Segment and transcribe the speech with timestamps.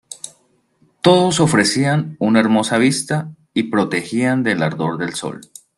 [1.01, 5.41] Todos ofrecían una hermosa vista y protegían del ardor del sol.